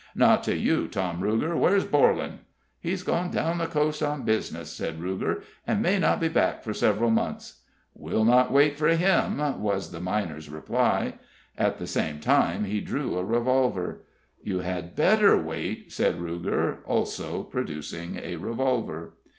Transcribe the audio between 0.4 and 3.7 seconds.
to you, Tom Ruger! Where's Borlan?" "He's gone down the